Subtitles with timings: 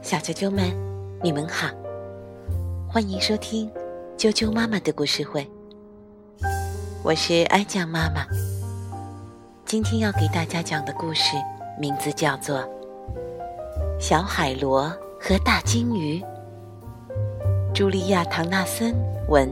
[0.00, 0.72] 小啾啾们，
[1.22, 1.68] 你们好，
[2.88, 3.70] 欢迎收听
[4.16, 5.46] 啾啾妈妈的故事会。
[7.02, 8.26] 我是安酱妈妈，
[9.66, 11.36] 今天要给大家讲的故事
[11.78, 12.60] 名字叫做
[14.00, 14.84] 《小海螺
[15.20, 16.22] 和大金鱼》。
[17.74, 18.94] 茱莉亚·唐纳森
[19.28, 19.46] 文，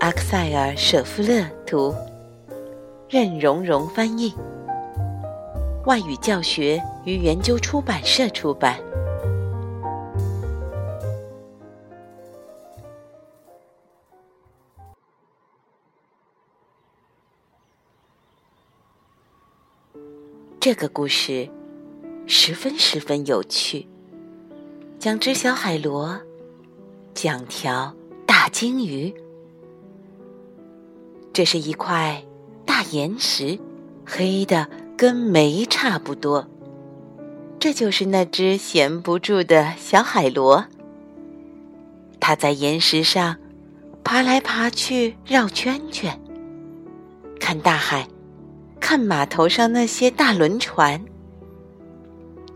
[0.00, 1.94] 阿克塞尔·舍夫勒图，
[3.08, 4.34] 任荣荣翻译，
[5.84, 8.80] 外语教学于研究出版社出版。
[20.58, 21.48] 这个故事
[22.26, 23.86] 十分十分有趣，
[24.98, 26.20] 讲只小海螺，
[27.14, 27.94] 讲条
[28.26, 29.14] 大鲸鱼。
[31.32, 32.20] 这是一块
[32.64, 33.56] 大岩石，
[34.04, 34.68] 黑的
[34.98, 36.44] 跟煤差不多。
[37.58, 40.66] 这就是那只闲不住的小海螺。
[42.20, 43.36] 它在岩石上
[44.04, 46.20] 爬来爬去，绕圈圈，
[47.40, 48.06] 看大海。
[48.78, 51.02] 看码头上那些大轮船，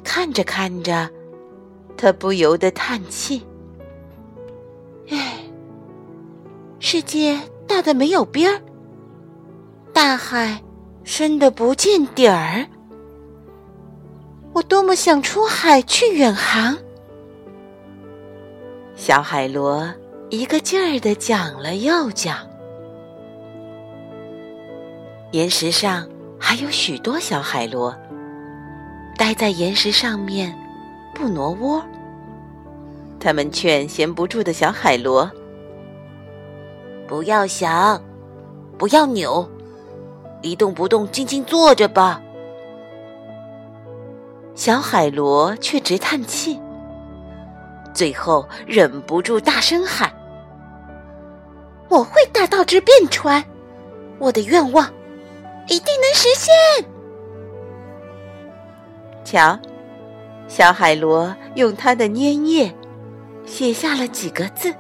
[0.05, 1.11] 看着看着，
[1.97, 3.43] 他不由得叹气
[5.11, 5.39] ：“唉，
[6.79, 8.61] 世界大的没有边儿，
[9.93, 10.63] 大海
[11.03, 12.65] 深的不见底儿。
[14.53, 16.77] 我多么想出海去远航！”
[18.97, 19.89] 小海螺
[20.29, 22.39] 一个劲儿的讲了又讲，
[25.33, 26.07] 岩石上。
[26.43, 27.95] 还有许多小海螺，
[29.19, 30.57] 待在岩石上面，
[31.15, 31.85] 不挪窝。
[33.21, 35.31] 他们劝闲不住的小海螺
[37.07, 38.03] ：“不要想，
[38.79, 39.47] 不要扭，
[40.41, 42.23] 一动不动，静静坐着吧。”
[44.61, 46.61] 小海螺却直叹气，
[47.95, 50.13] 最后忍不住大声喊
[51.89, 53.43] ：“我会大到之变船，
[54.19, 54.85] 我的愿望。”
[55.67, 56.85] 一定能实现！
[59.25, 59.59] 瞧，
[60.47, 62.71] 小海螺用它的粘液
[63.47, 64.75] 写下了几个字，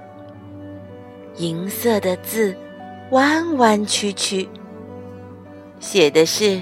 [1.36, 2.54] 银色的字，
[3.12, 4.46] 弯弯曲曲，
[5.78, 6.60] 写的是：“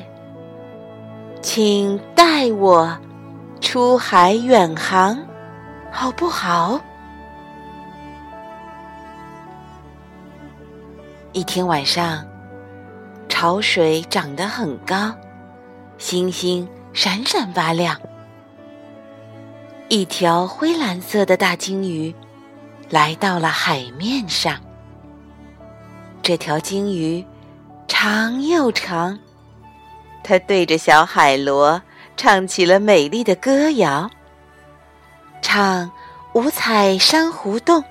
[1.43, 2.97] 请带我
[3.61, 5.19] 出海远航，
[5.91, 6.81] 好不好？”
[11.33, 12.25] 一天晚上。
[13.29, 15.15] 潮水涨得很高，
[15.97, 17.97] 星星闪闪发亮。
[19.89, 22.13] 一条灰蓝色的大鲸鱼
[22.91, 24.57] 来到了海面上。
[26.21, 27.25] 这条鲸鱼
[27.87, 29.17] 长又长，
[30.25, 31.81] 它对着小海螺
[32.19, 34.11] 唱起了美丽的歌谣，
[35.41, 35.89] 唱
[36.35, 37.85] 五彩珊瑚洞，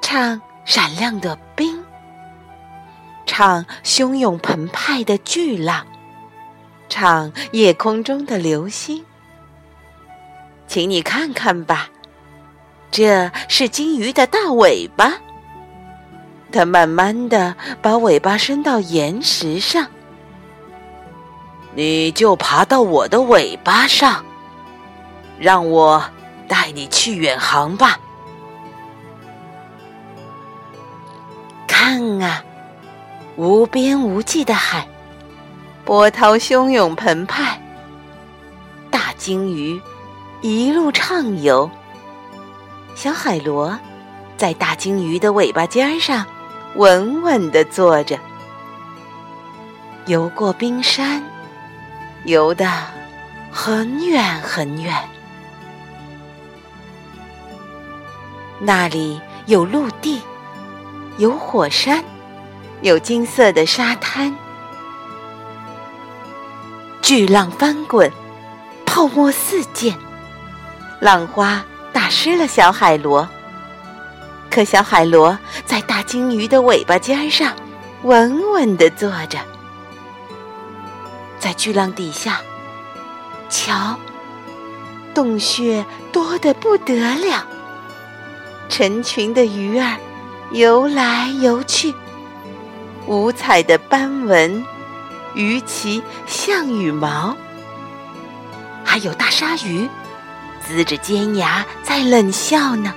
[0.00, 1.84] 唱闪亮的冰。
[3.26, 5.84] 唱汹涌澎湃的巨浪，
[6.88, 9.04] 唱夜空中的流星。
[10.68, 11.90] 请你看看吧，
[12.92, 15.14] 这是金鱼的大尾巴。
[16.52, 19.88] 它慢慢的把尾巴伸到岩石上，
[21.76, 24.24] 你就爬到我的尾巴上，
[25.38, 26.02] 让我
[26.48, 28.00] 带你去远航吧。
[31.66, 32.42] 看啊！
[33.36, 34.88] 无边无际的海，
[35.84, 37.60] 波涛汹涌澎湃。
[38.90, 39.78] 大鲸鱼
[40.40, 41.70] 一路畅游，
[42.94, 43.78] 小海螺
[44.38, 46.24] 在大鲸鱼的尾巴尖上
[46.76, 48.18] 稳稳地坐着。
[50.06, 51.22] 游过冰山，
[52.26, 52.70] 游得
[53.50, 54.94] 很远很远。
[58.60, 60.20] 那里有陆地，
[61.18, 62.04] 有火山。
[62.82, 64.36] 有金色的沙滩，
[67.00, 68.12] 巨浪翻滚，
[68.84, 69.96] 泡沫四溅，
[71.00, 73.26] 浪花打湿了小海螺。
[74.50, 77.56] 可小海螺在大鲸鱼的尾巴尖上
[78.02, 79.38] 稳稳地坐着，
[81.46, 82.40] 在巨浪底下，
[83.48, 83.96] 瞧，
[85.14, 87.46] 洞穴多得不得了，
[88.68, 89.96] 成群的鱼儿
[90.50, 91.94] 游来游去。
[93.06, 94.64] 五彩的斑纹，
[95.34, 97.36] 鱼鳍像羽毛，
[98.84, 99.88] 还有大鲨鱼，
[100.68, 102.92] 呲着尖牙在冷笑呢。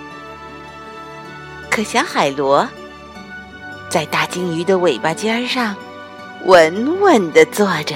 [1.69, 2.67] 可小海螺
[3.91, 5.75] 在大鲸鱼的尾巴尖上
[6.45, 7.95] 稳稳地坐着。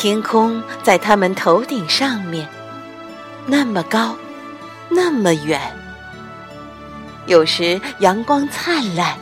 [0.00, 2.48] 天空在他们头顶上面，
[3.46, 4.14] 那么高，
[4.88, 5.60] 那么远。
[7.26, 9.18] 有时阳光灿烂，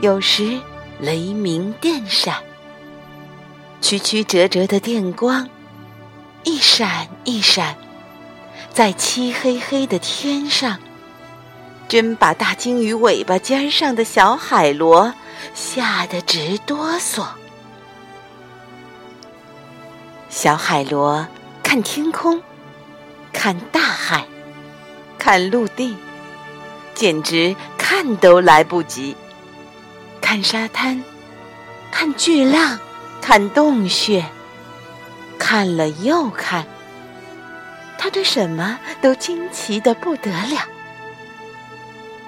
[0.00, 0.58] 有时
[0.98, 2.34] 雷鸣电闪，
[3.80, 5.48] 曲曲折折的电光，
[6.42, 7.76] 一闪一闪，
[8.72, 10.76] 在漆黑黑的天上，
[11.86, 15.14] 真把大鲸鱼尾巴尖上的小海螺
[15.54, 17.24] 吓得直哆嗦。
[20.40, 21.26] 小海螺
[21.64, 22.40] 看天空，
[23.32, 24.24] 看大海，
[25.18, 25.96] 看陆地，
[26.94, 29.16] 简直看都来不及。
[30.20, 31.02] 看沙滩，
[31.90, 32.78] 看巨浪，
[33.20, 34.24] 看洞穴，
[35.40, 36.64] 看了又看，
[37.98, 40.60] 他对什么都惊奇的不得了。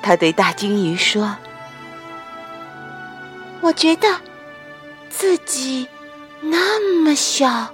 [0.02, 1.36] 他对大鲸鱼说
[3.62, 4.08] ：“我觉得
[5.08, 5.86] 自己
[6.40, 7.72] 那么小。”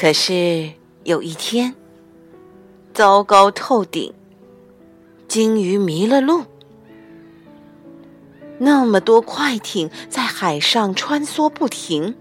[0.00, 0.70] 可是
[1.02, 1.74] 有一天，
[2.94, 4.14] 糟糕透顶，
[5.26, 6.44] 鲸鱼迷了路。
[8.58, 12.14] 那么多快艇在海上穿梭不停，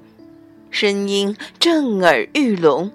[0.72, 2.92] 声音震耳欲聋，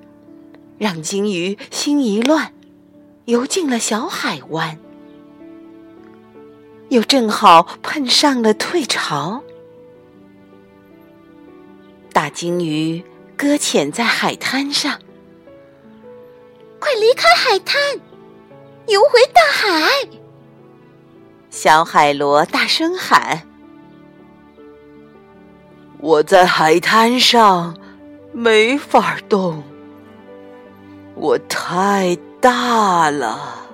[0.78, 2.52] 让鲸鱼心一乱，
[3.26, 4.76] 游进了小海湾。
[6.88, 9.44] 又正好碰上了退潮，
[12.12, 13.04] 大鲸鱼。
[13.42, 15.00] 搁浅在海滩上，
[16.78, 17.76] 快离开海滩，
[18.86, 19.90] 游回大海！
[21.50, 23.42] 小海螺大声喊
[25.98, 27.76] ：“我在海滩上
[28.30, 29.64] 没法动，
[31.16, 33.66] 我太大了。”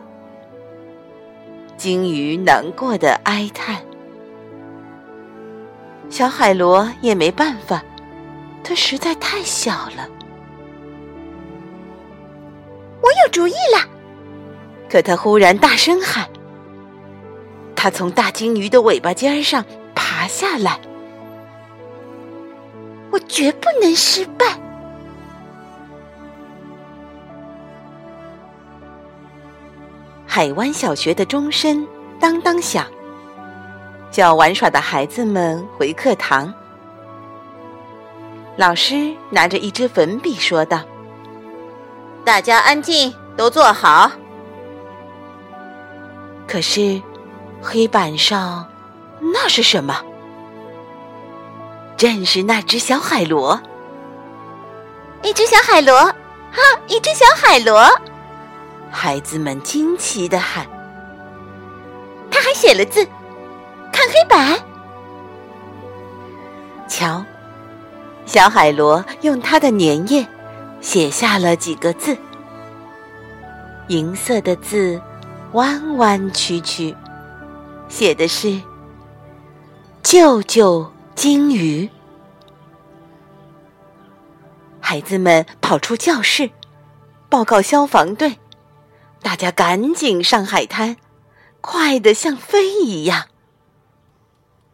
[1.77, 3.83] 鲸鱼难过的哀叹。
[6.09, 7.85] 小海螺也没办法。
[8.63, 10.07] 它实在太小了，
[13.01, 13.89] 我有主意了！
[14.91, 16.29] 可他忽然大声喊
[17.75, 19.65] ：“他从大鲸鱼的尾巴尖上
[19.95, 20.81] 爬下来，
[23.11, 24.47] 我绝不能失败！”
[30.27, 31.87] 海湾小学的钟声
[32.21, 32.87] 当当响，
[34.11, 36.53] 叫玩耍的孩子们回课堂。
[38.59, 40.83] 老师拿着一支粉笔说道
[42.27, 44.11] ：“大家安静，都坐好。”
[46.45, 47.01] 可是，
[47.63, 48.67] 黑板上
[49.21, 50.03] 那是什么？
[51.97, 53.61] 正是那只小海螺。
[55.23, 56.61] 一只小海螺，哈！
[56.89, 57.89] 一只小海螺！
[58.91, 60.67] 孩子们惊奇的喊
[62.29, 63.07] ：“他还写了字，
[63.93, 64.59] 看黑板，
[66.89, 67.25] 瞧。”
[68.29, 70.29] 小海螺用它的粘液
[70.83, 72.15] 写下了几个字，
[73.89, 75.01] 银色的字，
[75.53, 76.95] 弯弯曲曲，
[77.89, 78.61] 写的是
[80.05, 81.89] “救救鲸鱼”。
[84.79, 86.51] 孩子们跑出教室，
[87.31, 88.39] 报告消防队，
[89.23, 90.99] 大家赶紧上海滩，
[91.63, 93.29] 快得像飞一样。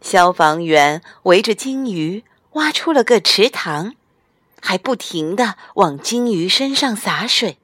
[0.01, 2.25] 消防员围着鲸鱼。
[2.55, 3.95] 挖出了个池塘，
[4.61, 7.59] 还不停的往鲸鱼身上洒水。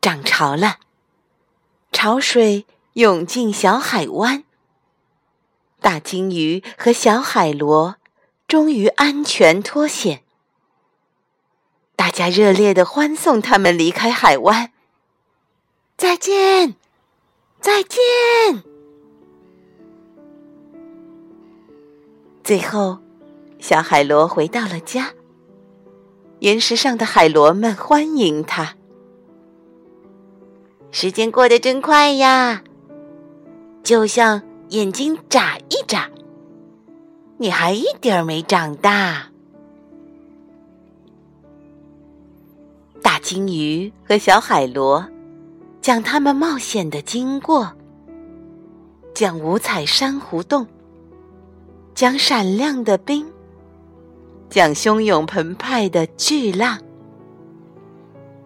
[0.00, 0.78] 涨潮了，
[1.92, 2.64] 潮水
[2.94, 4.44] 涌进小海湾，
[5.80, 7.96] 大鲸鱼和小海螺
[8.46, 10.22] 终于安全脱险。
[11.96, 14.72] 大家热烈的欢送他们离开海湾。
[15.96, 16.76] 再见，
[17.60, 18.67] 再见。
[22.48, 22.96] 最后，
[23.58, 25.12] 小海螺回到了家。
[26.38, 28.74] 岩石上的海螺们欢迎他。
[30.90, 32.62] 时间过得真快呀，
[33.82, 34.40] 就像
[34.70, 36.08] 眼睛眨一眨。
[37.36, 39.26] 你还一点儿没长大。
[43.02, 45.06] 大鲸鱼和小海螺
[45.82, 47.70] 讲他们冒险的经过，
[49.12, 50.66] 讲五彩珊瑚洞。
[51.98, 53.26] 讲闪亮的冰，
[54.48, 56.78] 讲汹涌澎湃的巨浪，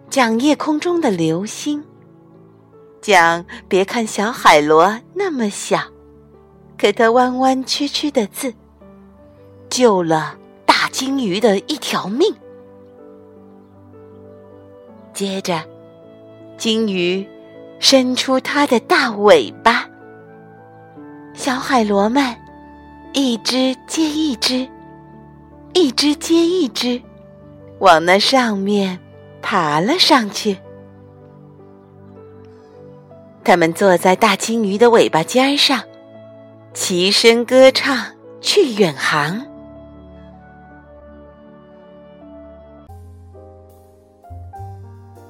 [0.09, 1.83] 讲夜空中的流星，
[2.99, 5.77] 讲别看小海螺那么小，
[6.79, 8.51] 可它弯弯曲曲的字，
[9.69, 12.33] 救了大鲸鱼的一条命。
[15.13, 15.61] 接着，
[16.57, 17.23] 鲸鱼
[17.77, 19.87] 伸出它的大尾巴。
[21.35, 22.35] 小海螺们
[23.13, 24.67] 一只接一只，
[25.73, 26.99] 一只接一只，
[27.79, 28.99] 往那上面
[29.39, 30.57] 爬了上去。
[33.43, 35.83] 他们坐在大金鱼的尾巴尖上，
[36.73, 39.45] 齐声歌唱去远航。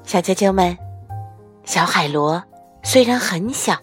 [0.04, 0.78] 小啾啾们，
[1.64, 2.42] 小海螺
[2.82, 3.76] 虽然很小，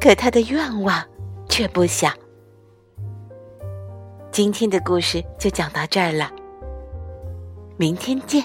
[0.00, 1.02] 可它的愿望
[1.48, 2.08] 却不小。
[4.32, 6.30] 今天的故事就讲到这儿了，
[7.76, 8.42] 明天见。